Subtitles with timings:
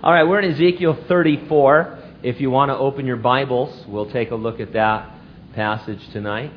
[0.00, 1.98] All right, we're in Ezekiel 34.
[2.22, 5.10] If you want to open your Bibles, we'll take a look at that
[5.54, 6.52] passage tonight.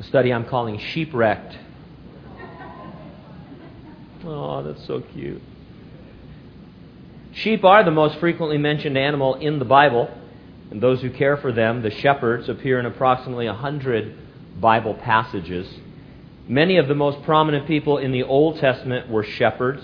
[0.00, 1.58] A study I'm calling Sheepwrecked.
[4.24, 5.42] Oh, that's so cute.
[7.34, 10.08] Sheep are the most frequently mentioned animal in the Bible,
[10.70, 14.16] and those who care for them, the shepherds, appear in approximately a hundred
[14.58, 15.68] Bible passages.
[16.48, 19.82] Many of the most prominent people in the Old Testament were shepherds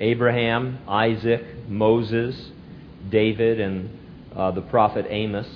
[0.00, 2.50] Abraham, Isaac, Moses,
[3.08, 3.96] David, and
[4.34, 5.46] uh, the prophet Amos.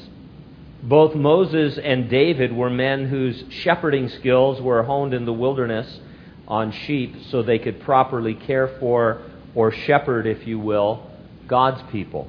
[0.80, 5.98] Both Moses and David were men whose shepherding skills were honed in the wilderness
[6.47, 9.23] on sheep so they could properly care for
[9.56, 11.11] or shepherd, if you will,
[11.48, 12.28] God's people.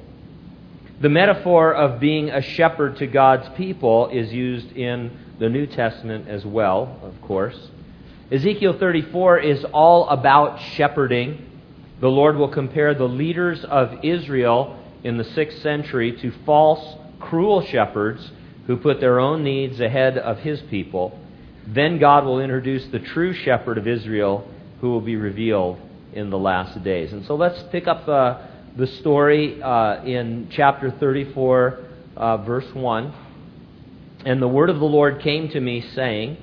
[1.00, 6.26] The metaphor of being a shepherd to God's people is used in the New Testament
[6.26, 7.70] as well, of course.
[8.30, 11.44] Ezekiel 34 is all about shepherding.
[12.00, 17.60] The Lord will compare the leaders of Israel in the 6th century to false, cruel
[17.66, 18.30] shepherds
[18.68, 21.18] who put their own needs ahead of his people.
[21.66, 24.48] Then God will introduce the true shepherd of Israel
[24.80, 25.80] who will be revealed
[26.12, 27.12] in the last days.
[27.12, 31.78] And so let's pick up uh, the story uh, in chapter 34,
[32.16, 33.12] uh, verse 1.
[34.24, 36.36] And the word of the Lord came to me, saying,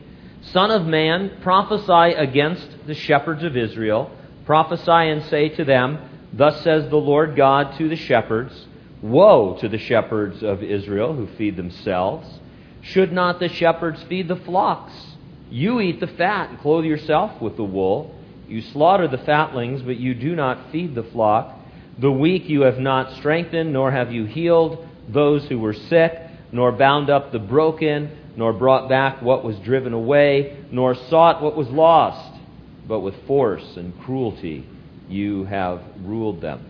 [0.52, 4.12] Son of man, prophesy against the shepherds of Israel.
[4.46, 6.00] Prophesy and say to them,
[6.32, 8.68] Thus says the Lord God to the shepherds
[9.02, 12.28] Woe to the shepherds of Israel who feed themselves.
[12.82, 14.94] Should not the shepherds feed the flocks?
[15.52, 18.16] You eat the fat and clothe yourself with the wool.
[18.48, 21.56] You slaughter the fatlings, but you do not feed the flock.
[22.00, 26.20] The weak you have not strengthened, nor have you healed those who were sick,
[26.52, 31.58] nor bound up the broken nor brought back what was driven away, nor sought what
[31.58, 32.40] was lost,
[32.88, 34.66] but with force and cruelty
[35.10, 36.64] you have ruled them.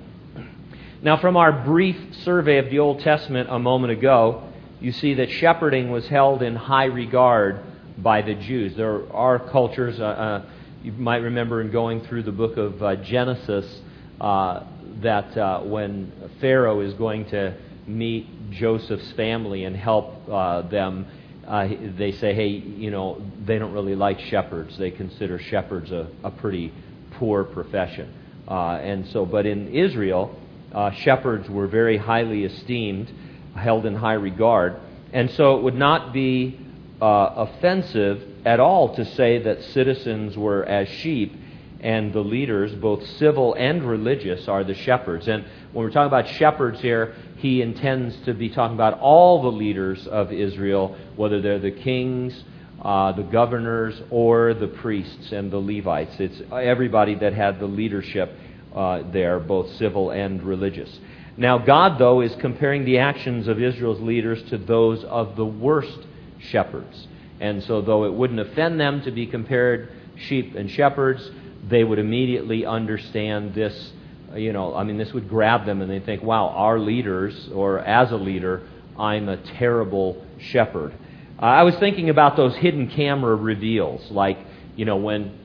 [1.02, 4.44] Now, from our brief survey of the Old Testament a moment ago,
[4.80, 7.59] you see that shepherding was held in high regard
[7.97, 8.75] by the Jews.
[8.75, 10.46] There are cultures, uh, uh,
[10.84, 13.81] you might remember in going through the book of uh, Genesis,
[14.22, 14.64] uh,
[15.02, 17.56] that uh, when Pharaoh is going to
[17.86, 21.06] meet Joseph's family and help uh, them
[21.47, 24.78] uh, they say, hey, you know, they don't really like shepherds.
[24.78, 26.74] They consider shepherds a, a pretty
[27.12, 28.13] poor profession.
[28.47, 30.38] Uh, and so, but in Israel,
[30.74, 33.12] uh, shepherds were very highly esteemed,
[33.56, 34.75] held in high regard.
[35.13, 36.59] And so it would not be
[37.02, 41.34] uh, offensive at all to say that citizens were as sheep
[41.79, 45.28] and the leaders, both civil and religious, are the shepherds.
[45.28, 49.52] And when we're talking about shepherds here, he intends to be talking about all the
[49.52, 52.44] leaders of Israel, whether they're the kings,
[52.81, 56.20] uh, the governors, or the priests and the Levites.
[56.20, 58.31] It's everybody that had the leadership
[58.76, 61.00] uh, there, both civil and religious.
[61.38, 66.00] Now, God, though, is comparing the actions of Israel's leaders to those of the worst
[66.40, 67.08] shepherds.
[67.40, 71.30] And so, though it wouldn't offend them to be compared sheep and shepherds,
[71.70, 73.92] they would immediately understand this
[74.36, 77.80] you know, I mean, this would grab them and they think, wow, our leaders, or
[77.80, 78.68] as a leader,
[78.98, 80.94] I'm a terrible shepherd.
[81.42, 84.40] Uh, I was thinking about those hidden camera reveals, like,
[84.76, 85.38] you know, when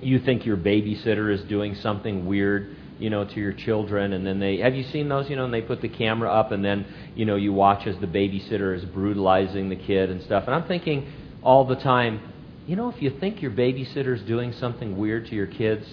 [0.00, 4.38] you think your babysitter is doing something weird, you know, to your children, and then
[4.38, 6.86] they have you seen those, you know, and they put the camera up, and then,
[7.16, 10.44] you know, you watch as the babysitter is brutalizing the kid and stuff.
[10.46, 12.20] And I'm thinking all the time,
[12.66, 15.84] you know, if you think your babysitter is doing something weird to your kids,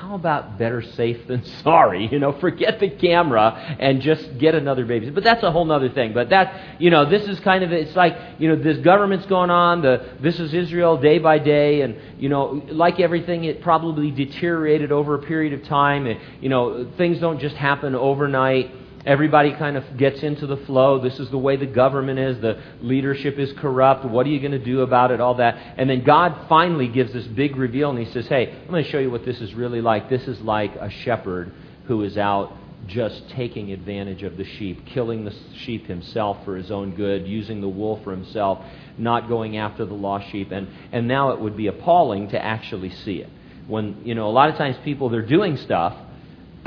[0.00, 2.08] how about better safe than sorry?
[2.10, 5.10] You know, forget the camera and just get another baby.
[5.10, 6.14] But that's a whole other thing.
[6.14, 9.50] But that, you know, this is kind of, it's like, you know, this government's going
[9.50, 14.12] on, the, this is Israel day by day, and, you know, like everything, it probably
[14.12, 16.06] deteriorated over a period of time.
[16.06, 18.70] And, you know, things don't just happen overnight.
[19.06, 20.98] Everybody kind of gets into the flow.
[20.98, 22.40] This is the way the government is.
[22.40, 24.04] The leadership is corrupt.
[24.04, 25.20] What are you going to do about it?
[25.20, 25.56] All that.
[25.76, 28.90] And then God finally gives this big reveal and he says, Hey, I'm going to
[28.90, 30.10] show you what this is really like.
[30.10, 31.52] This is like a shepherd
[31.86, 32.52] who is out
[32.86, 35.34] just taking advantage of the sheep, killing the
[35.64, 38.64] sheep himself for his own good, using the wool for himself,
[38.96, 40.50] not going after the lost sheep.
[40.50, 43.30] And, and now it would be appalling to actually see it.
[43.66, 45.96] When, you know, a lot of times people, they're doing stuff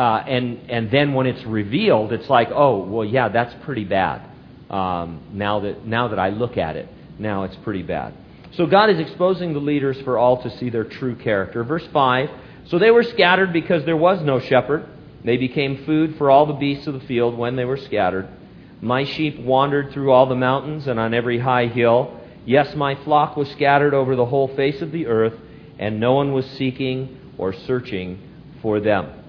[0.01, 4.27] uh, and, and then when it's revealed, it's like, oh, well, yeah, that's pretty bad.
[4.67, 6.89] Um, now, that, now that I look at it,
[7.19, 8.15] now it's pretty bad.
[8.53, 11.63] So God is exposing the leaders for all to see their true character.
[11.63, 12.31] Verse 5
[12.65, 14.87] So they were scattered because there was no shepherd.
[15.23, 18.27] They became food for all the beasts of the field when they were scattered.
[18.81, 22.19] My sheep wandered through all the mountains and on every high hill.
[22.43, 25.35] Yes, my flock was scattered over the whole face of the earth
[25.77, 28.17] and no one was seeking or searching
[28.63, 29.20] for them.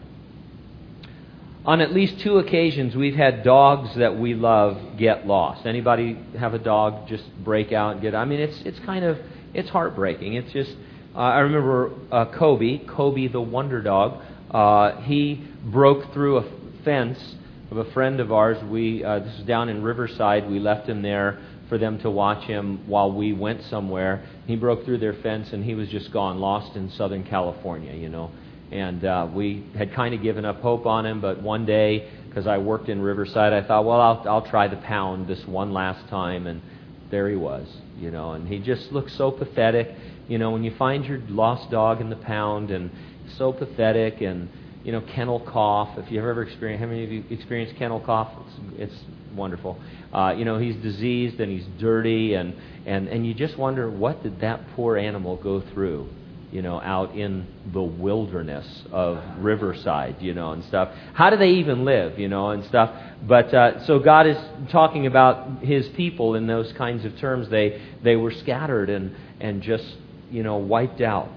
[1.65, 5.65] On at least two occasions, we've had dogs that we love get lost.
[5.65, 8.17] Anybody have a dog just break out and get?
[8.17, 9.17] I mean, it's it's kind of
[9.55, 10.35] it's heartbreaking.
[10.35, 10.73] It's just
[11.15, 14.21] uh, I remember uh, Kobe, Kobe the Wonder Dog.
[14.51, 16.45] Uh, he broke through a
[16.85, 17.37] fence
[17.71, 18.63] of a friend of ours.
[18.65, 20.51] We uh, this was down in Riverside.
[20.51, 21.39] We left him there
[21.69, 24.27] for them to watch him while we went somewhere.
[24.49, 27.95] He broke through their fence and he was just gone, lost in Southern California.
[27.95, 28.33] You know,
[28.73, 32.47] and uh, we had kind of given up hope on him, but one day, because
[32.47, 36.09] I worked in Riverside, I thought, well, I'll, I'll try the pound this one last
[36.09, 36.47] time.
[36.47, 36.63] And
[37.11, 39.95] there he was, you know, and he just looked so pathetic.
[40.27, 42.91] You know, when you find your lost dog in the pound, and
[43.37, 44.49] so pathetic, and
[44.83, 45.99] you know, kennel cough.
[45.99, 48.33] If you've ever experienced, how many of you experienced kennel cough?
[48.79, 49.05] It's, it's
[49.37, 49.79] wonderful.
[50.13, 52.55] Uh, you know, he's diseased and he's dirty, and,
[52.87, 56.09] and, and you just wonder what did that poor animal go through
[56.53, 60.91] you know, out in the wilderness of Riverside, you know, and stuff.
[61.15, 62.95] How do they even live, you know, and stuff?
[63.27, 64.37] But uh, so God is
[64.71, 67.49] talking about His people in those kinds of terms.
[67.49, 69.97] They they were scattered and and just
[70.31, 71.31] you know wiped out.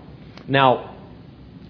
[0.50, 0.98] Now,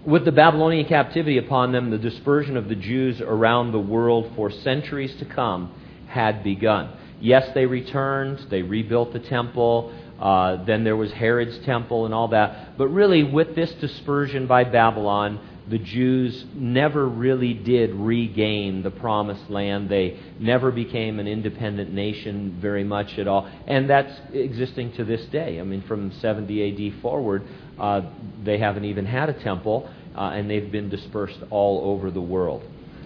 [0.06, 4.50] with the Babylonian captivity upon them, the dispersion of the Jews around the world for
[4.50, 5.72] centuries to come
[6.08, 6.98] had begun.
[7.22, 8.48] Yes, they returned.
[8.50, 9.94] They rebuilt the temple.
[10.20, 12.78] Uh, then there was Herod's temple and all that.
[12.78, 19.50] But really, with this dispersion by Babylon, the Jews never really did regain the promised
[19.50, 19.90] land.
[19.90, 23.50] They never became an independent nation very much at all.
[23.66, 25.60] And that's existing to this day.
[25.60, 27.44] I mean, from 70 AD forward,
[27.80, 28.02] uh,
[28.44, 32.64] they haven't even had a temple, uh, and they've been dispersed all over the world.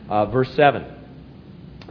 [0.10, 0.98] Uh, verse 7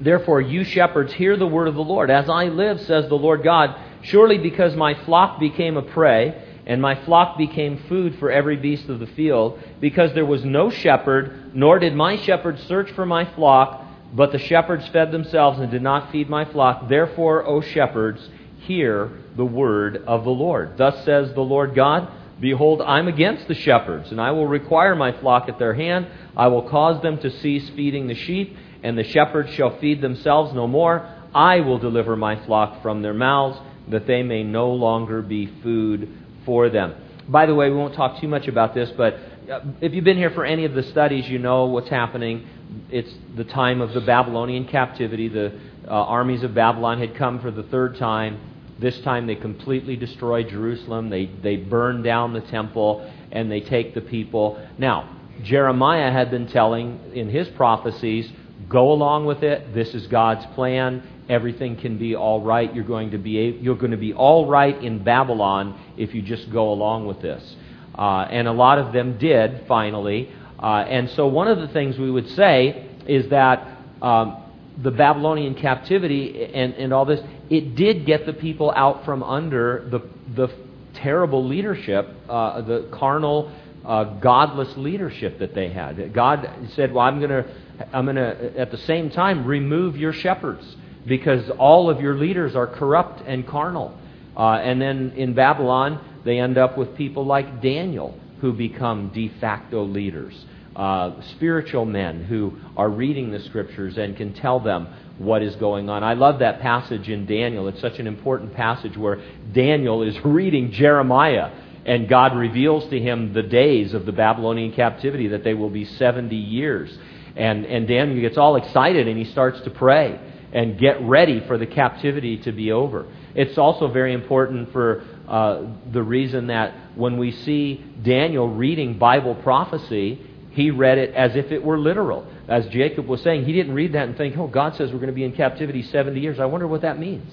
[0.00, 2.10] Therefore, you shepherds, hear the word of the Lord.
[2.10, 6.82] As I live, says the Lord God, Surely because my flock became a prey, and
[6.82, 11.54] my flock became food for every beast of the field, because there was no shepherd,
[11.54, 15.82] nor did my shepherds search for my flock, but the shepherds fed themselves and did
[15.82, 16.88] not feed my flock.
[16.88, 18.28] Therefore, O shepherds,
[18.60, 20.76] hear the word of the Lord.
[20.76, 22.10] Thus says the Lord God
[22.40, 26.06] Behold, I'm against the shepherds, and I will require my flock at their hand.
[26.36, 30.54] I will cause them to cease feeding the sheep, and the shepherds shall feed themselves
[30.54, 31.08] no more.
[31.34, 33.58] I will deliver my flock from their mouths
[33.90, 36.08] that they may no longer be food
[36.44, 36.94] for them.
[37.28, 39.14] By the way, we won't talk too much about this, but
[39.50, 42.46] uh, if you've been here for any of the studies, you know what's happening.
[42.90, 45.28] It's the time of the Babylonian captivity.
[45.28, 48.40] The uh, armies of Babylon had come for the third time.
[48.78, 51.10] This time they completely destroy Jerusalem.
[51.10, 54.64] They, they burn down the temple and they take the people.
[54.78, 58.30] Now, Jeremiah had been telling in his prophecies,
[58.68, 59.74] go along with it.
[59.74, 62.74] This is God's plan everything can be all right.
[62.74, 66.50] You're going to be you're going to be all right in Babylon if you just
[66.50, 67.56] go along with this.
[67.96, 70.30] Uh, and a lot of them did finally.
[70.58, 74.42] Uh, and so one of the things we would say is that um,
[74.78, 77.20] the Babylonian captivity and, and all this
[77.50, 80.00] it did get the people out from under the
[80.34, 80.52] the
[80.94, 83.52] terrible leadership, uh, the carnal.
[83.84, 86.12] Uh, godless leadership that they had.
[86.12, 87.44] God said, "Well, I'm going to,
[87.90, 92.54] I'm going to, at the same time, remove your shepherds because all of your leaders
[92.54, 93.98] are corrupt and carnal.
[94.36, 99.28] Uh, and then in Babylon, they end up with people like Daniel who become de
[99.40, 100.44] facto leaders.
[100.76, 104.86] Uh, spiritual men who are reading the scriptures and can tell them
[105.18, 106.04] what is going on.
[106.04, 107.66] I love that passage in Daniel.
[107.66, 109.20] It's such an important passage where
[109.52, 111.50] Daniel is reading Jeremiah
[111.84, 115.84] and God reveals to him the days of the Babylonian captivity, that they will be
[115.84, 116.96] 70 years.
[117.34, 120.20] And, and Daniel gets all excited and he starts to pray
[120.58, 123.06] and get ready for the captivity to be over.
[123.36, 125.62] It's also very important for uh,
[125.92, 131.52] the reason that when we see Daniel reading Bible prophecy, he read it as if
[131.52, 132.26] it were literal.
[132.48, 135.06] As Jacob was saying, he didn't read that and think, oh, God says we're going
[135.06, 136.40] to be in captivity 70 years.
[136.40, 137.32] I wonder what that means.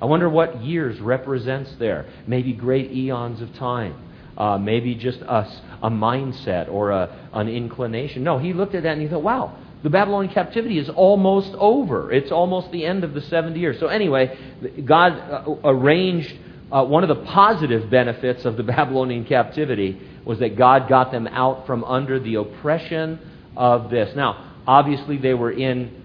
[0.00, 2.06] I wonder what years represents there.
[2.26, 3.96] Maybe great eons of time.
[4.34, 5.46] Uh, maybe just a,
[5.82, 8.24] a mindset or a, an inclination.
[8.24, 12.12] No, he looked at that and he thought, wow, the Babylonian captivity is almost over.
[12.12, 13.80] It's almost the end of the 70 years.
[13.80, 14.38] So, anyway,
[14.84, 16.32] God uh, arranged
[16.70, 21.26] uh, one of the positive benefits of the Babylonian captivity was that God got them
[21.26, 23.18] out from under the oppression
[23.56, 24.14] of this.
[24.14, 26.00] Now, obviously, they were in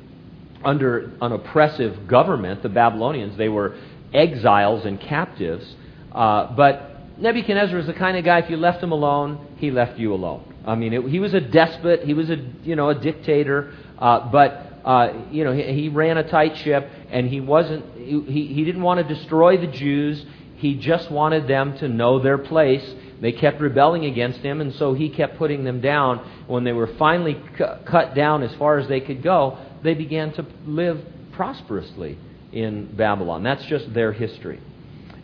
[0.65, 3.37] under an oppressive government, the Babylonians.
[3.37, 3.77] They were
[4.13, 5.75] exiles and captives.
[6.11, 9.99] Uh, but Nebuchadnezzar is the kind of guy, if you left him alone, he left
[9.99, 10.43] you alone.
[10.67, 12.03] I mean, it, he was a despot.
[12.03, 13.73] He was a you know a dictator.
[13.97, 17.85] Uh, but uh, you know he, he, ran a tight ship, and he wasn't.
[17.95, 20.23] He, he didn't want to destroy the Jews.
[20.57, 22.83] He just wanted them to know their place.
[23.21, 26.17] they kept rebelling against him, and so he kept putting them down.
[26.47, 30.33] When they were finally cu- cut down as far as they could go, they began
[30.33, 30.99] to live
[31.31, 32.17] prosperously
[32.51, 33.43] in Babylon.
[33.43, 34.59] That's just their history.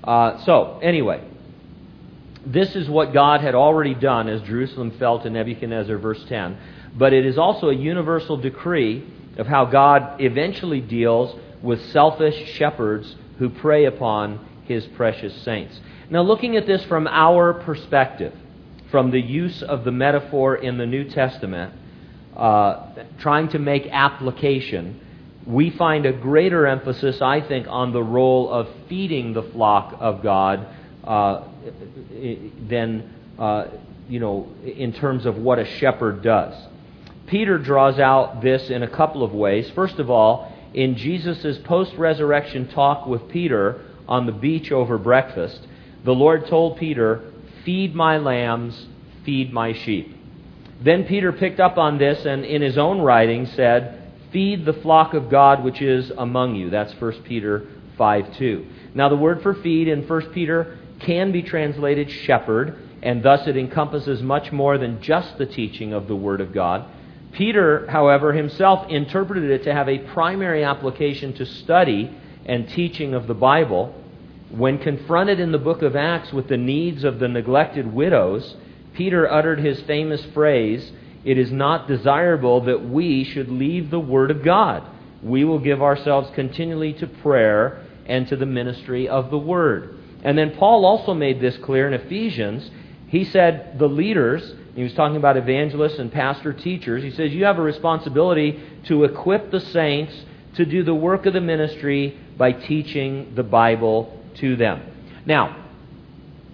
[0.04, 1.24] Uh, so, anyway,
[2.46, 6.58] this is what God had already done as Jerusalem fell to Nebuchadnezzar, verse 10.
[6.96, 9.04] But it is also a universal decree
[9.38, 15.80] of how God eventually deals with selfish shepherds who prey upon his precious saints.
[16.10, 18.34] Now, looking at this from our perspective,
[18.92, 21.74] from the use of the metaphor in the New Testament,
[22.36, 25.00] uh, trying to make application,
[25.48, 30.22] we find a greater emphasis, I think, on the role of feeding the flock of
[30.22, 30.68] God
[31.04, 31.48] uh,
[32.68, 33.66] than, uh,
[34.10, 36.54] you know, in terms of what a shepherd does.
[37.28, 39.70] Peter draws out this in a couple of ways.
[39.72, 45.68] First of all, in Jesus' post resurrection talk with Peter on the beach over breakfast,
[46.04, 47.32] the Lord told Peter,
[47.64, 48.88] Feed my lambs,
[49.24, 50.16] feed my sheep.
[50.82, 55.14] Then Peter picked up on this and in his own writing said, Feed the flock
[55.14, 56.70] of God which is among you.
[56.70, 57.68] That's 1 Peter
[57.98, 58.66] 5 2.
[58.96, 63.58] Now, the word for feed in 1 Peter can be translated shepherd, and thus it
[63.58, 66.86] encompasses much more than just the teaching of the Word of God.
[67.34, 73.28] Peter, however, himself interpreted it to have a primary application to study and teaching of
[73.28, 73.94] the Bible.
[74.52, 78.56] When confronted in the book of Acts with the needs of the neglected widows,
[78.94, 80.92] Peter uttered his famous phrase,
[81.26, 84.84] It is not desirable that we should leave the Word of God.
[85.24, 89.98] We will give ourselves continually to prayer and to the ministry of the Word.
[90.24, 92.70] And then Paul also made this clear in Ephesians.
[93.08, 97.46] He said, The leaders, he was talking about evangelists and pastor teachers, he says, You
[97.46, 100.14] have a responsibility to equip the saints
[100.56, 104.82] to do the work of the ministry by teaching the Bible to them.
[105.26, 105.64] Now,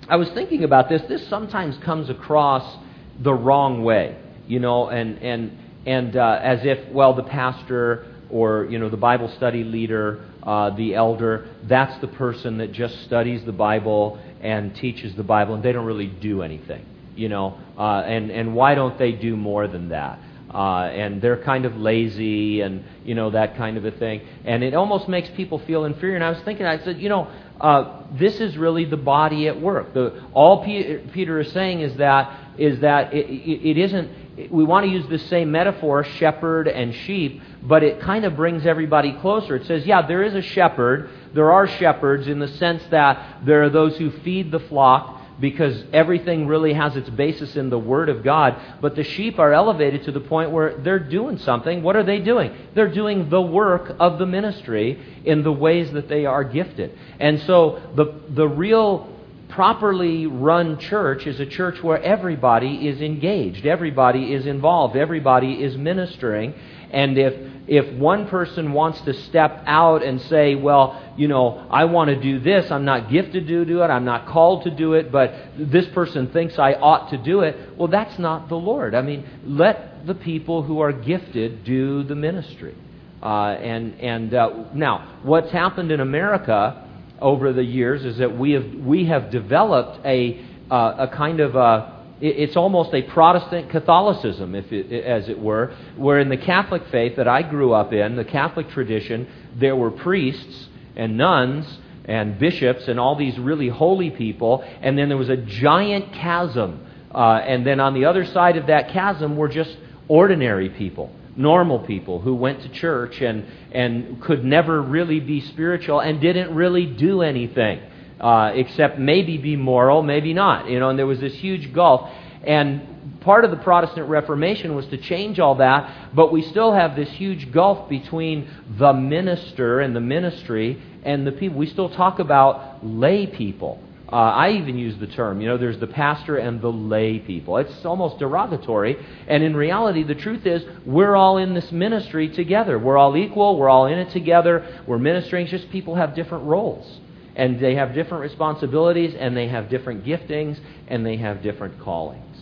[0.07, 1.03] I was thinking about this.
[1.03, 2.77] This sometimes comes across
[3.19, 8.65] the wrong way, you know, and and and uh, as if well the pastor or
[8.65, 13.43] you know the Bible study leader, uh, the elder, that's the person that just studies
[13.45, 17.57] the Bible and teaches the Bible, and they don't really do anything, you know.
[17.77, 20.19] Uh, and and why don't they do more than that?
[20.53, 24.63] Uh, and they're kind of lazy and you know that kind of a thing and
[24.63, 27.27] it almost makes people feel inferior and i was thinking i said you know
[27.61, 31.95] uh, this is really the body at work the, all P- peter is saying is
[31.97, 34.09] that is that it, it, it isn't
[34.49, 38.65] we want to use the same metaphor shepherd and sheep but it kind of brings
[38.65, 42.83] everybody closer it says yeah there is a shepherd there are shepherds in the sense
[42.91, 47.69] that there are those who feed the flock because everything really has its basis in
[47.69, 48.59] the Word of God.
[48.81, 51.81] But the sheep are elevated to the point where they're doing something.
[51.81, 52.55] What are they doing?
[52.75, 56.97] They're doing the work of the ministry in the ways that they are gifted.
[57.19, 59.15] And so the, the real
[59.49, 65.75] properly run church is a church where everybody is engaged, everybody is involved, everybody is
[65.75, 66.53] ministering.
[66.91, 67.33] And if
[67.67, 72.19] if one person wants to step out and say, well, you know, I want to
[72.19, 75.35] do this, I'm not gifted to do it, I'm not called to do it, but
[75.55, 78.95] this person thinks I ought to do it, well, that's not the Lord.
[78.95, 82.75] I mean, let the people who are gifted do the ministry.
[83.21, 86.88] Uh, and and uh, now, what's happened in America
[87.21, 91.55] over the years is that we have we have developed a uh, a kind of
[91.55, 96.83] a it's almost a Protestant Catholicism, if it, as it were, where in the Catholic
[96.91, 102.37] faith that I grew up in, the Catholic tradition, there were priests and nuns and
[102.37, 106.85] bishops and all these really holy people, and then there was a giant chasm.
[107.13, 109.75] Uh, and then on the other side of that chasm were just
[110.07, 115.99] ordinary people, normal people who went to church and, and could never really be spiritual
[115.99, 117.79] and didn't really do anything
[118.19, 120.69] uh, except maybe be moral, maybe not.
[120.69, 122.09] You know, and there was this huge gulf.
[122.43, 126.95] And part of the Protestant Reformation was to change all that, but we still have
[126.95, 131.57] this huge gulf between the minister and the ministry and the people.
[131.57, 133.81] We still talk about lay people.
[134.11, 137.57] Uh, I even use the term, you know, there's the pastor and the lay people.
[137.57, 138.97] It's almost derogatory.
[139.27, 142.79] And in reality, the truth is, we're all in this ministry together.
[142.79, 143.57] We're all equal.
[143.57, 144.83] We're all in it together.
[144.87, 145.43] We're ministering.
[145.43, 146.99] It's just people have different roles
[147.39, 152.37] and they have different responsibilities, and they have different giftings, and they have different callings.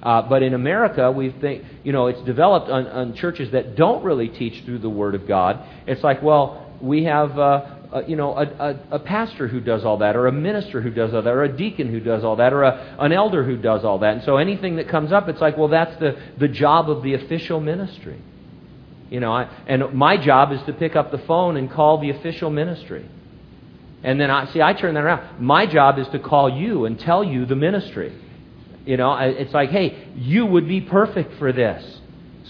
[0.00, 4.04] Uh, but in America, we think, you know, it's developed on, on, churches that don't
[4.04, 5.66] really teach through the Word of God.
[5.88, 7.75] It's like, well, we have, uh,
[8.06, 11.14] you know, a, a, a, pastor who does all that, or a minister who does
[11.14, 13.84] all that, or a deacon who does all that, or a, an elder who does
[13.84, 14.14] all that.
[14.14, 17.14] And so anything that comes up, it's like, well, that's the, the job of the
[17.14, 18.20] official ministry.
[19.10, 22.10] You know, I, and my job is to pick up the phone and call the
[22.10, 23.08] official ministry.
[24.02, 25.40] And then I see I turn that around.
[25.40, 28.16] My job is to call you and tell you the ministry.
[28.84, 32.00] You know, it's like, hey, you would be perfect for this.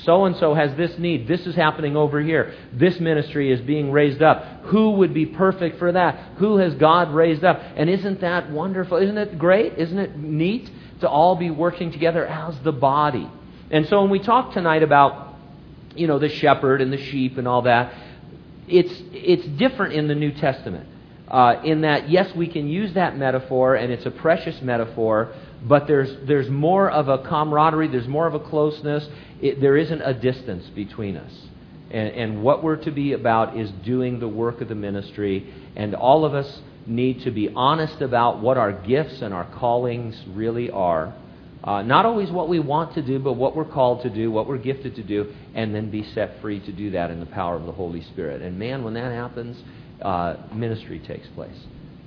[0.02, 1.26] So and so has this need.
[1.26, 2.54] This is happening over here.
[2.72, 4.44] This ministry is being raised up.
[4.64, 6.36] Who would be perfect for that?
[6.36, 7.60] Who has God raised up?
[7.76, 8.98] And isn't that wonderful?
[8.98, 9.78] Isn't it great?
[9.78, 13.30] Isn't it neat to all be working together as the body?
[13.70, 15.34] And so when we talk tonight about,
[15.94, 17.94] you know, the shepherd and the sheep and all that,
[18.68, 20.88] it's, it's different in the New Testament.
[21.28, 25.86] Uh, in that, yes, we can use that metaphor, and it's a precious metaphor, but
[25.86, 29.06] there's, there's more of a camaraderie, there's more of a closeness.
[29.40, 31.32] It, there isn't a distance between us.
[31.90, 35.94] And, and what we're to be about is doing the work of the ministry, and
[35.94, 40.70] all of us need to be honest about what our gifts and our callings really
[40.70, 41.14] are.
[41.64, 44.46] Uh, not always what we want to do, but what we're called to do, what
[44.46, 47.56] we're gifted to do, and then be set free to do that in the power
[47.56, 48.40] of the Holy Spirit.
[48.40, 49.60] And man, when that happens,
[50.00, 51.58] uh, ministry takes place.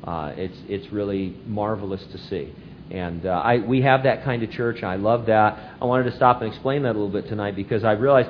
[0.03, 2.53] Uh, it's, it's really marvelous to see.
[2.91, 4.81] And uh, I, we have that kind of church.
[4.81, 5.75] I love that.
[5.79, 8.29] I wanted to stop and explain that a little bit tonight because I realized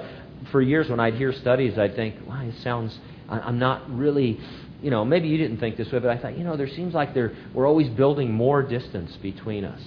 [0.51, 2.97] for years when I'd hear studies, I'd think, wow, it sounds,
[3.29, 4.39] I'm not really,
[4.81, 6.93] you know, maybe you didn't think this way, but I thought, you know, there seems
[6.93, 9.81] like there, we're always building more distance between us,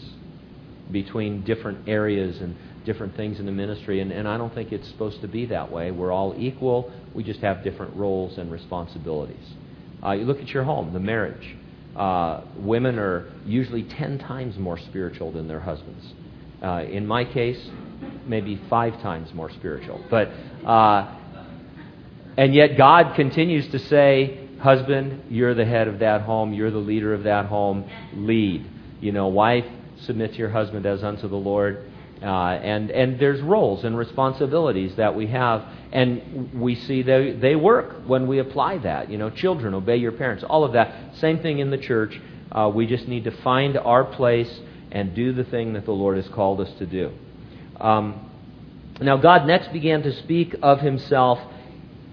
[0.90, 4.00] between different areas and different things in the ministry.
[4.00, 5.90] And, and I don't think it's supposed to be that way.
[5.90, 9.54] We're all equal, we just have different roles and responsibilities.
[10.02, 11.56] Uh, you look at your home, the marriage.
[11.96, 16.14] Uh, women are usually 10 times more spiritual than their husbands.
[16.62, 17.70] Uh, in my case,
[18.26, 20.02] maybe five times more spiritual.
[20.08, 20.28] But,
[20.64, 21.18] uh,
[22.36, 26.78] and yet God continues to say, Husband, you're the head of that home, you're the
[26.78, 28.64] leader of that home, lead.
[29.00, 29.66] You know, wife,
[30.02, 31.90] submit to your husband as unto the Lord.
[32.22, 37.56] Uh, and, and there's roles and responsibilities that we have, and we see they, they
[37.56, 39.10] work when we apply that.
[39.10, 41.16] You know, children, obey your parents, all of that.
[41.16, 42.20] Same thing in the church.
[42.50, 44.60] Uh, we just need to find our place
[44.92, 47.12] and do the thing that the Lord has called us to do.
[47.80, 48.30] Um,
[49.00, 51.40] now, God next began to speak of Himself,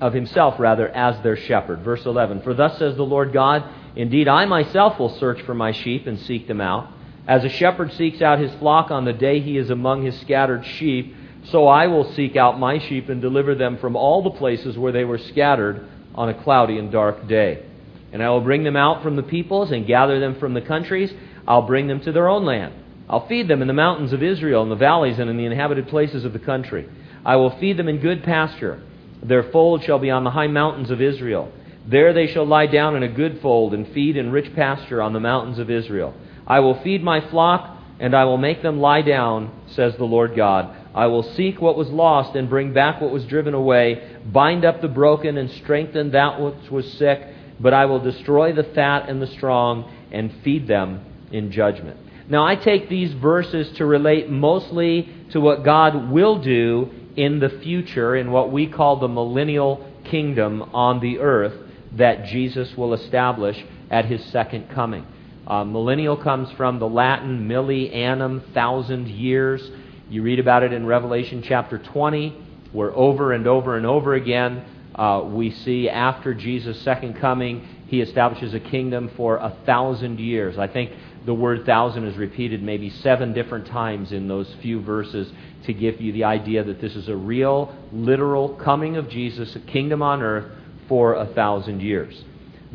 [0.02, 1.82] of Himself rather, as their shepherd.
[1.82, 3.64] Verse 11: For thus says the Lord God,
[3.96, 6.88] Indeed, I myself will search for my sheep and seek them out.
[7.30, 10.66] As a shepherd seeks out his flock on the day he is among his scattered
[10.66, 14.80] sheep, so I will seek out my sheep and deliver them from all the places
[14.80, 17.64] where they were scattered on a cloudy and dark day.
[18.12, 21.14] And I will bring them out from the peoples and gather them from the countries.
[21.48, 22.74] I'll bring them to their own land.
[23.08, 25.88] I'll feed them in the mountains of Israel, in the valleys, and in the inhabited
[25.88, 26.90] places of the country.
[27.24, 28.82] I will feed them in good pasture.
[29.22, 31.52] Their fold shall be on the high mountains of Israel.
[31.86, 35.14] There they shall lie down in a good fold and feed in rich pasture on
[35.14, 36.16] the mountains of Israel.
[36.50, 40.36] I will feed my flock, and I will make them lie down, says the Lord
[40.36, 40.76] God.
[40.96, 44.82] I will seek what was lost and bring back what was driven away, bind up
[44.82, 47.22] the broken and strengthen that which was sick,
[47.60, 52.00] but I will destroy the fat and the strong and feed them in judgment.
[52.30, 57.50] Now, I take these verses to relate mostly to what God will do in the
[57.50, 61.54] future in what we call the millennial kingdom on the earth
[61.94, 65.06] that Jesus will establish at his second coming.
[65.48, 69.68] Uh, millennial comes from the Latin milli annum, thousand years.
[70.10, 72.36] You read about it in Revelation chapter 20,
[72.72, 74.64] where over and over and over again
[74.96, 80.58] uh, we see after Jesus' second coming, he establishes a kingdom for a thousand years.
[80.58, 80.92] I think
[81.26, 85.32] the word thousand is repeated maybe seven different times in those few verses
[85.66, 89.60] to give you the idea that this is a real, literal coming of Jesus, a
[89.60, 90.52] kingdom on earth
[90.88, 92.24] for a thousand years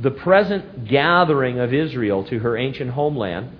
[0.00, 3.50] the present gathering of Israel to her ancient homeland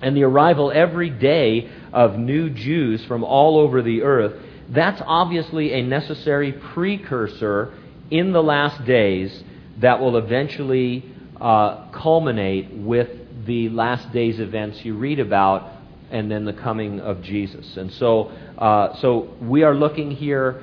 [0.00, 5.72] and the arrival every day of new Jews from all over the earth, that's obviously
[5.72, 7.74] a necessary precursor
[8.10, 9.42] in the last days
[9.80, 11.04] that will eventually
[11.40, 13.08] uh, culminate with
[13.46, 15.72] the last days events you read about
[16.10, 17.76] and then the coming of Jesus.
[17.76, 18.24] And so,
[18.56, 20.62] uh, so we are looking here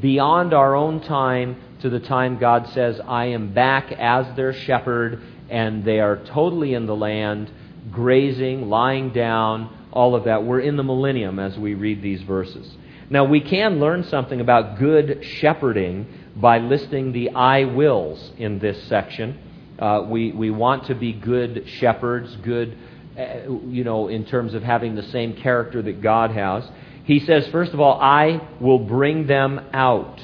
[0.00, 5.22] beyond our own time to the time God says, I am back as their shepherd,
[5.50, 7.50] and they are totally in the land,
[7.90, 10.44] grazing, lying down, all of that.
[10.44, 12.76] We're in the millennium as we read these verses.
[13.08, 18.82] Now, we can learn something about good shepherding by listing the I wills in this
[18.88, 19.38] section.
[19.78, 22.76] Uh, we, we want to be good shepherds, good,
[23.16, 26.68] uh, you know, in terms of having the same character that God has.
[27.04, 30.20] He says, first of all, I will bring them out.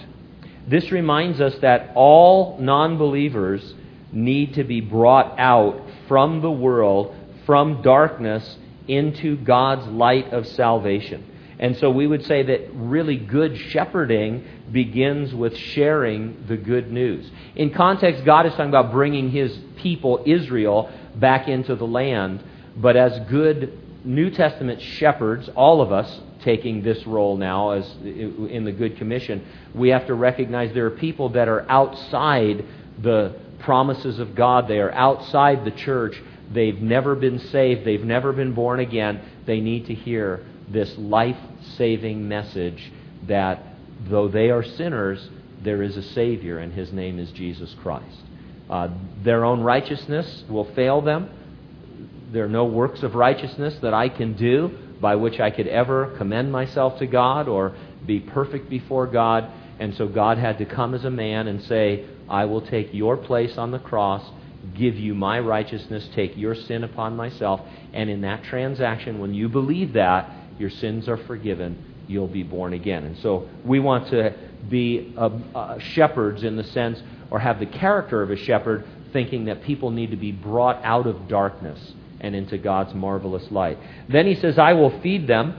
[0.67, 3.75] This reminds us that all non believers
[4.13, 7.15] need to be brought out from the world,
[7.47, 11.29] from darkness, into God's light of salvation.
[11.59, 17.31] And so we would say that really good shepherding begins with sharing the good news.
[17.55, 22.43] In context, God is talking about bringing his people, Israel, back into the land.
[22.77, 28.65] But as good New Testament shepherds, all of us taking this role now as in
[28.65, 32.65] the Good Commission, we have to recognize there are people that are outside
[33.01, 34.69] the promises of God.
[34.69, 36.21] They are outside the church.
[36.53, 37.85] They've never been saved.
[37.85, 39.21] They've never been born again.
[39.47, 41.39] They need to hear this life
[41.77, 42.93] saving message
[43.29, 43.63] that
[44.09, 45.29] though they are sinners,
[45.63, 48.19] there is a Savior, and His name is Jesus Christ.
[48.69, 48.89] Uh,
[49.23, 51.31] their own righteousness will fail them.
[52.33, 54.71] There are no works of righteousness that I can do
[55.03, 59.51] by which I could ever commend myself to God or be perfect before God.
[59.79, 63.19] And so God had to come as a man and say, I will take your
[63.19, 64.25] place on the cross,
[64.75, 67.61] give you my righteousness, take your sin upon myself.
[67.93, 72.73] And in that transaction, when you believe that, your sins are forgiven, you'll be born
[72.73, 73.05] again.
[73.05, 74.35] And so we want to
[74.71, 79.45] be uh, uh, shepherds in the sense, or have the character of a shepherd, thinking
[79.47, 81.93] that people need to be brought out of darkness
[82.23, 83.79] and into God's marvelous light.
[84.09, 85.55] Then he says, I will feed them.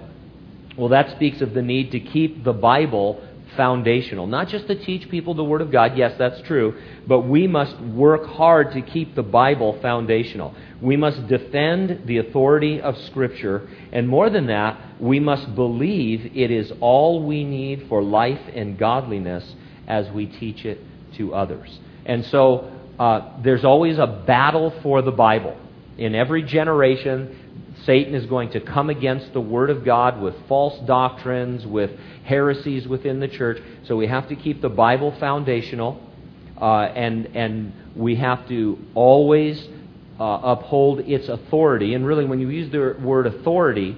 [0.77, 3.21] Well, that speaks of the need to keep the Bible
[3.55, 4.27] foundational.
[4.27, 7.79] Not just to teach people the Word of God, yes, that's true, but we must
[7.79, 10.55] work hard to keep the Bible foundational.
[10.81, 16.51] We must defend the authority of Scripture, and more than that, we must believe it
[16.51, 19.43] is all we need for life and godliness
[19.87, 20.79] as we teach it
[21.17, 21.79] to others.
[22.05, 25.57] And so uh, there's always a battle for the Bible.
[25.97, 30.79] In every generation, Satan is going to come against the Word of God with false
[30.87, 31.91] doctrines, with
[32.23, 33.61] heresies within the church.
[33.85, 36.01] So we have to keep the Bible foundational,
[36.59, 39.67] uh, and, and we have to always
[40.19, 41.93] uh, uphold its authority.
[41.93, 43.97] And really, when you use the word authority,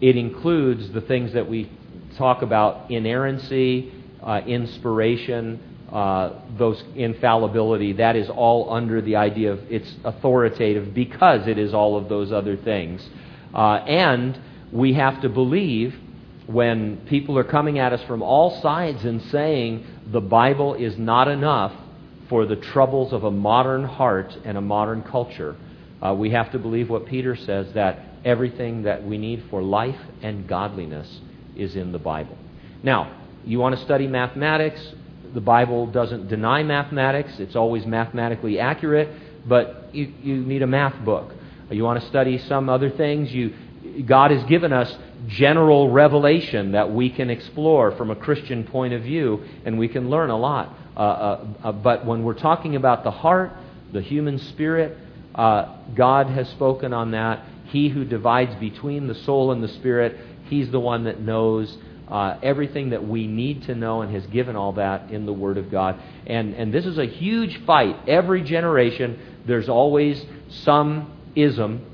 [0.00, 1.70] it includes the things that we
[2.16, 5.60] talk about inerrancy, uh, inspiration,
[5.92, 11.72] uh, those infallibility, that is all under the idea of it's authoritative because it is
[11.72, 13.08] all of those other things.
[13.54, 14.38] Uh, and
[14.72, 15.94] we have to believe
[16.46, 21.28] when people are coming at us from all sides and saying the Bible is not
[21.28, 21.72] enough
[22.28, 25.56] for the troubles of a modern heart and a modern culture,
[26.02, 30.00] uh, we have to believe what Peter says that everything that we need for life
[30.22, 31.20] and godliness
[31.56, 32.36] is in the Bible.
[32.82, 34.80] Now, you want to study mathematics,
[35.36, 39.10] the Bible doesn't deny mathematics, it's always mathematically accurate,
[39.46, 41.30] but you, you need a math book.
[41.70, 43.54] You want to study some other things, you,
[44.06, 44.96] God has given us
[45.26, 50.08] general revelation that we can explore from a Christian point of view, and we can
[50.08, 50.74] learn a lot.
[50.96, 53.52] Uh, uh, uh, but when we're talking about the heart,
[53.92, 54.96] the human spirit,
[55.34, 57.44] uh, God has spoken on that.
[57.66, 60.18] He who divides between the soul and the spirit,
[60.48, 61.76] He's the one that knows
[62.08, 65.58] uh, everything that we need to know and has given all that in the Word
[65.58, 66.00] of God.
[66.26, 68.08] And, and this is a huge fight.
[68.08, 71.84] Every generation, there's always some ism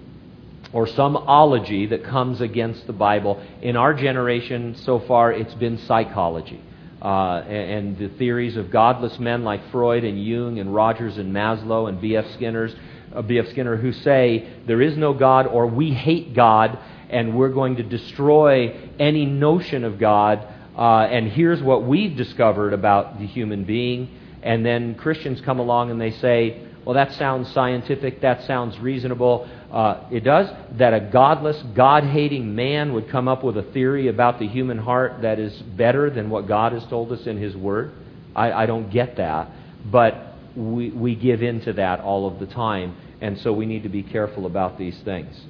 [0.73, 3.43] or some ology that comes against the Bible.
[3.63, 6.63] In our generation, so far, it's been psychology.
[7.01, 11.35] Uh, and, and, the theories of godless men like Freud and Jung and Rogers and
[11.35, 12.25] Maslow and B.F.
[12.35, 12.77] Skinner's,
[13.13, 13.49] uh, B.F.
[13.49, 16.79] Skinner who say there is no God or we hate God
[17.13, 20.47] and we're going to destroy any notion of God.
[20.77, 24.19] Uh, and here's what we've discovered about the human being.
[24.43, 29.49] And then Christians come along and they say, well, that sounds scientific, that sounds reasonable.
[29.71, 30.49] Uh, it does.
[30.79, 34.79] That a godless, God hating man would come up with a theory about the human
[34.79, 37.93] heart that is better than what God has told us in His Word.
[38.35, 39.51] I, I don't get that.
[39.85, 42.97] But we, we give in to that all of the time.
[43.21, 45.41] And so we need to be careful about these things.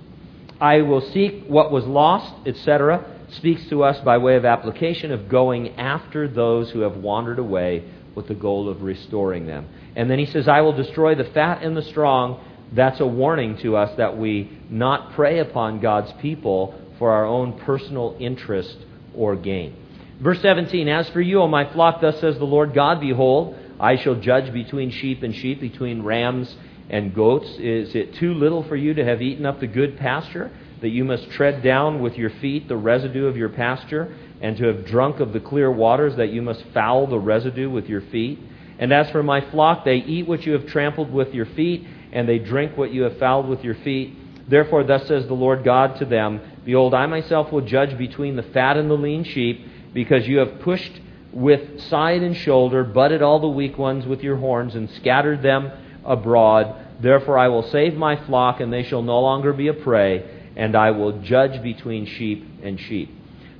[0.62, 5.28] I will seek what was lost, etc., speaks to us by way of application of
[5.28, 7.82] going after those who have wandered away
[8.14, 9.68] with the goal of restoring them.
[9.96, 12.44] And then he says, I will destroy the fat and the strong.
[12.72, 17.58] That's a warning to us that we not prey upon God's people for our own
[17.58, 18.76] personal interest
[19.16, 19.74] or gain.
[20.20, 23.96] Verse 17 As for you, O my flock, thus says the Lord God, behold, I
[23.96, 26.54] shall judge between sheep and sheep, between rams
[26.92, 27.48] and goats?
[27.58, 31.04] Is it too little for you to have eaten up the good pasture, that you
[31.04, 35.18] must tread down with your feet the residue of your pasture, and to have drunk
[35.18, 38.38] of the clear waters, that you must foul the residue with your feet?
[38.78, 42.28] And as for my flock, they eat what you have trampled with your feet, and
[42.28, 44.48] they drink what you have fouled with your feet.
[44.48, 48.42] Therefore, thus says the Lord God to them Behold, I myself will judge between the
[48.42, 51.00] fat and the lean sheep, because you have pushed
[51.32, 55.70] with side and shoulder, butted all the weak ones with your horns, and scattered them
[56.04, 56.81] abroad.
[57.02, 60.76] Therefore, I will save my flock, and they shall no longer be a prey, and
[60.76, 63.10] I will judge between sheep and sheep.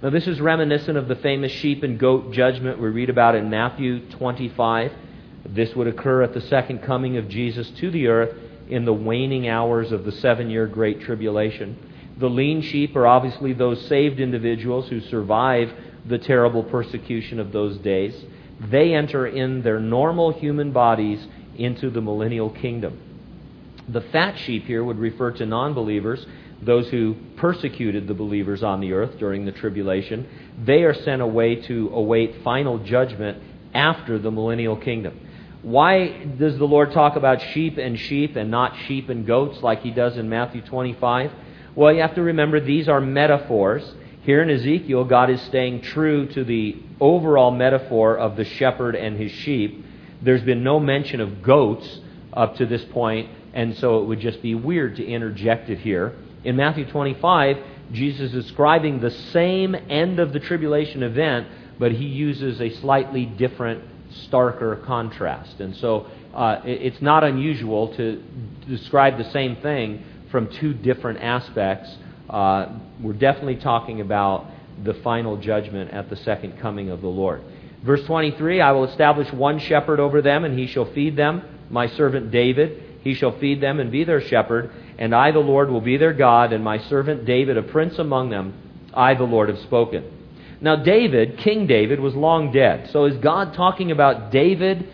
[0.01, 3.51] Now, this is reminiscent of the famous sheep and goat judgment we read about in
[3.51, 4.93] Matthew 25.
[5.45, 8.37] This would occur at the second coming of Jesus to the earth
[8.69, 11.77] in the waning hours of the seven year Great Tribulation.
[12.19, 15.73] The lean sheep are obviously those saved individuals who survive
[16.07, 18.25] the terrible persecution of those days.
[18.61, 21.27] They enter in their normal human bodies
[21.57, 23.12] into the millennial kingdom.
[23.89, 26.25] The fat sheep here would refer to non believers,
[26.61, 30.29] those who persecuted the believers on the earth during the tribulation.
[30.65, 33.43] They are sent away to await final judgment
[33.75, 35.19] after the millennial kingdom.
[35.63, 39.83] Why does the Lord talk about sheep and sheep and not sheep and goats like
[39.83, 41.31] he does in Matthew 25?
[41.75, 43.95] Well, you have to remember these are metaphors.
[44.23, 49.17] Here in Ezekiel, God is staying true to the overall metaphor of the shepherd and
[49.17, 49.85] his sheep.
[50.21, 52.01] There's been no mention of goats
[52.33, 56.15] up to this point, and so it would just be weird to interject it here.
[56.45, 57.59] In Matthew 25,
[57.93, 61.47] Jesus is describing the same end of the tribulation event,
[61.79, 63.85] but he uses a slightly different
[64.29, 65.61] starker contrast.
[65.61, 68.23] And so uh, it's not unusual to
[68.69, 71.95] describe the same thing from two different aspects.
[72.29, 74.47] Uh, we're definitely talking about
[74.83, 77.43] the final judgment at the second coming of the Lord.
[77.85, 81.89] Verse 23 I will establish one shepherd over them, and he shall feed them, my
[81.89, 82.92] servant David.
[83.03, 86.13] He shall feed them and be their shepherd, and I, the Lord, will be their
[86.13, 88.55] God, and my servant David, a prince among them.
[88.95, 90.05] I, the Lord, have spoken.
[90.61, 92.91] Now, David, King David, was long dead.
[92.93, 94.87] So is God talking about David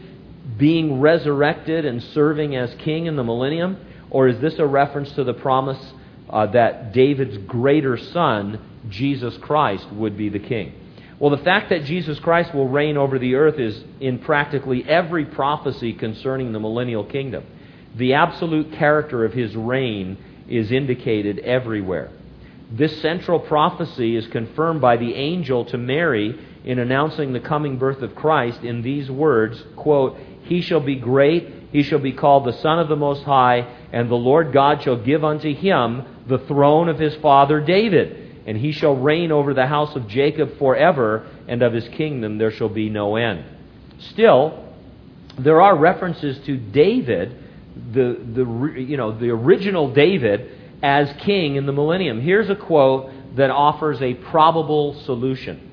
[0.57, 3.77] being resurrected and serving as king in the millennium?
[4.11, 5.93] Or is this a reference to the promise
[6.31, 10.73] uh, that David's greater son, Jesus Christ, would be the king?
[11.19, 15.27] Well, the fact that Jesus Christ will reign over the earth is in practically every
[15.27, 17.45] prophecy concerning the millennial kingdom.
[17.99, 20.17] The absolute character of his reign
[20.49, 22.11] is indicated everywhere.
[22.71, 28.03] This central prophecy is confirmed by the angel to Mary in announcing the coming birth
[28.03, 32.53] of Christ in these words, quote, He shall be great, he shall be called the
[32.53, 36.89] Son of the Most High, and the Lord God shall give unto him the throne
[36.89, 41.63] of his father David, and he shall reign over the house of Jacob forever, and
[41.63, 43.45] of his kingdom there shall be no end.
[43.99, 44.73] Still,
[45.37, 47.48] there are references to David,
[47.93, 50.51] the, the, you know, the original David,
[50.83, 52.21] as king in the millennium.
[52.21, 55.65] Here's a quote that offers a probable solution.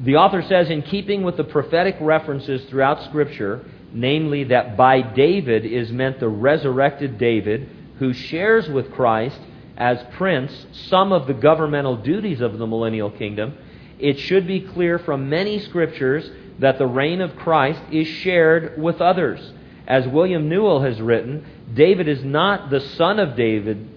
[0.00, 5.64] The author says, in keeping with the prophetic references throughout Scripture, namely that by David
[5.64, 9.38] is meant the resurrected David who shares with Christ
[9.76, 13.56] as prince some of the governmental duties of the millennial kingdom,
[13.98, 19.00] it should be clear from many scriptures that the reign of Christ is shared with
[19.00, 19.52] others.
[19.92, 23.90] As William Newell has written, David is not the son of David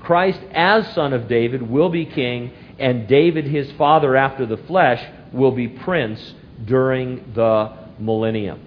[0.00, 5.04] Christ, as Son of David, will be king, and David, his father after the flesh,
[5.32, 6.34] will be prince
[6.64, 8.60] during the millennium.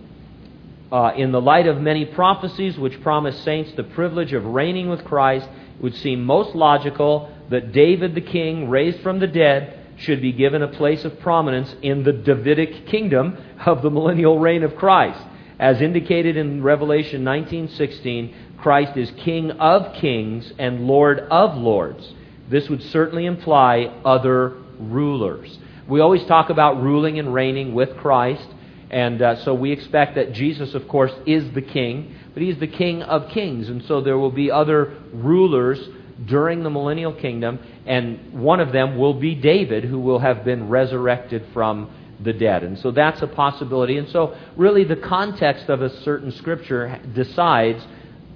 [0.91, 5.05] Uh, in the light of many prophecies which promise saints the privilege of reigning with
[5.05, 10.21] Christ, it would seem most logical that David the king, raised from the dead, should
[10.21, 14.75] be given a place of prominence in the Davidic kingdom of the millennial reign of
[14.75, 15.21] Christ.
[15.61, 22.15] As indicated in Revelation 19:16, Christ is King of kings and Lord of lords.
[22.49, 25.59] This would certainly imply other rulers.
[25.87, 28.47] We always talk about ruling and reigning with Christ,
[28.89, 32.65] and uh, so we expect that Jesus, of course, is the king, but he's the
[32.65, 35.79] king of kings, and so there will be other rulers
[36.25, 40.69] during the millennial kingdom, and one of them will be David, who will have been
[40.69, 41.87] resurrected from
[42.23, 42.63] the dead.
[42.63, 43.97] And so that's a possibility.
[43.97, 47.83] And so, really, the context of a certain scripture decides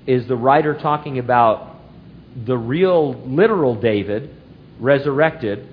[0.08, 1.76] is the writer talking about
[2.46, 4.36] the real, literal David
[4.80, 5.68] resurrected,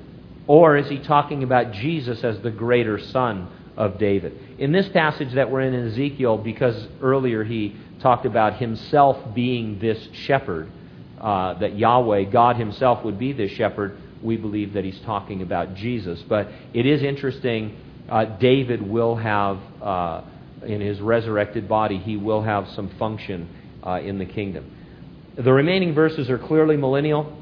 [0.46, 4.38] or is he talking about Jesus as the greater son of David?
[4.58, 9.78] In this passage that we're in in Ezekiel, because earlier he talked about himself being
[9.78, 10.70] this shepherd,
[11.20, 15.74] uh, that Yahweh, God himself, would be this shepherd, we believe that he's talking about
[15.74, 16.22] Jesus.
[16.22, 17.76] But it is interesting,
[18.08, 20.22] uh, David will have, uh,
[20.66, 23.48] in his resurrected body, he will have some function
[23.82, 24.76] uh, in the kingdom.
[25.36, 27.38] The remaining verses are clearly millennial.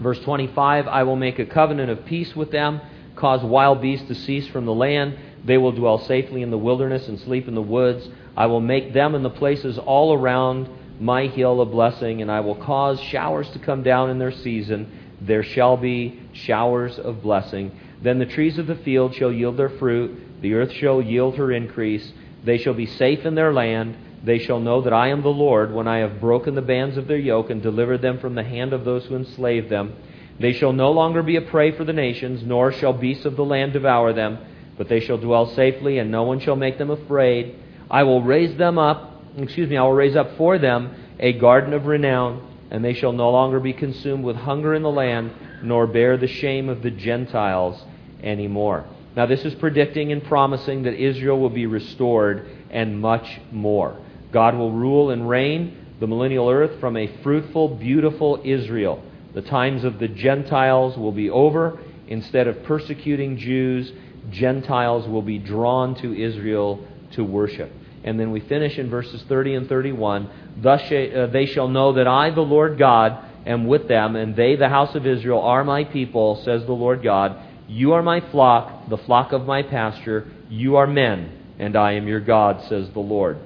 [0.00, 2.80] Verse 25 I will make a covenant of peace with them,
[3.14, 5.16] cause wild beasts to cease from the land.
[5.44, 8.08] They will dwell safely in the wilderness and sleep in the woods.
[8.36, 10.68] I will make them and the places all around
[10.98, 15.00] my hill a blessing, and I will cause showers to come down in their season.
[15.20, 17.78] There shall be showers of blessing.
[18.04, 21.50] Then the trees of the field shall yield their fruit, the earth shall yield her
[21.50, 22.12] increase.
[22.44, 25.72] They shall be safe in their land they shall know that I am the Lord
[25.72, 28.72] when I have broken the bands of their yoke and delivered them from the hand
[28.72, 29.92] of those who enslave them.
[30.40, 33.44] They shall no longer be a prey for the nations, nor shall beasts of the
[33.44, 34.38] land devour them,
[34.78, 37.54] but they shall dwell safely, and no one shall make them afraid.
[37.90, 41.74] I will raise them up, excuse me, I will raise up for them a garden
[41.74, 45.30] of renown and they shall no longer be consumed with hunger in the land,
[45.62, 47.80] nor bear the shame of the Gentiles
[48.24, 48.84] anymore.
[49.16, 53.96] Now, this is predicting and promising that Israel will be restored and much more.
[54.32, 59.02] God will rule and reign the millennial earth from a fruitful, beautiful Israel.
[59.34, 61.78] The times of the Gentiles will be over.
[62.08, 63.92] Instead of persecuting Jews,
[64.30, 67.72] Gentiles will be drawn to Israel to worship.
[68.02, 72.06] And then we finish in verses 30 and 31 Thus uh, they shall know that
[72.06, 75.84] I, the Lord God, am with them, and they, the house of Israel, are my
[75.84, 77.38] people, says the Lord God.
[77.66, 80.28] You are my flock, the flock of my pasture.
[80.50, 83.38] You are men, and I am your God, says the Lord.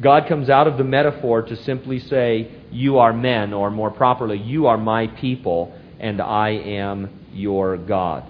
[0.00, 4.38] God comes out of the metaphor to simply say, You are men, or more properly,
[4.38, 8.24] You are my people, and I am your God.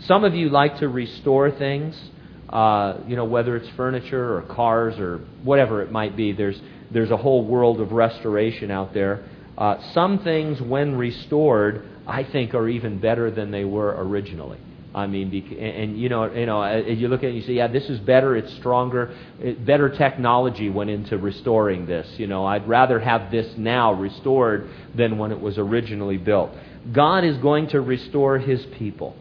[0.00, 1.98] Some of you like to restore things,
[2.48, 6.32] uh, you know, whether it's furniture or cars or whatever it might be.
[6.32, 6.60] There's,
[6.90, 9.24] there's a whole world of restoration out there.
[9.56, 14.58] Uh, some things, when restored, I think are even better than they were originally.
[14.96, 17.66] I mean, and you know, you know, you look at it and you say, yeah,
[17.66, 22.08] this is better, it's stronger, it, better technology went into restoring this.
[22.18, 26.50] You know, I'd rather have this now restored than when it was originally built.
[26.90, 29.14] God is going to restore His people,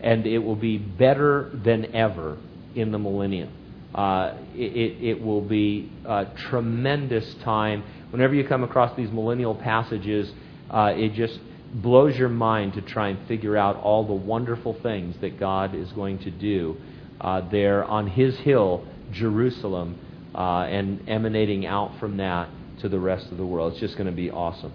[0.00, 2.38] and it will be better than ever
[2.76, 3.52] in the millennium.
[3.92, 7.82] Uh, it, it, will be a tremendous time.
[8.10, 10.30] Whenever you come across these millennial passages,
[10.70, 11.40] uh, it just
[11.72, 15.90] blows your mind to try and figure out all the wonderful things that God is
[15.92, 16.76] going to do
[17.20, 19.98] uh, there on His hill, Jerusalem,
[20.34, 22.48] uh, and emanating out from that
[22.80, 23.72] to the rest of the world.
[23.72, 24.72] It's just going to be awesome.